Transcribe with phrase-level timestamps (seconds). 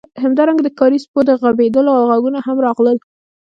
[0.23, 2.97] همدارنګه د ښکاري سپیو د غپیدلو غږونه هم راغلل